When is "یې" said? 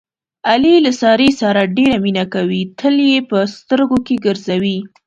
3.09-3.19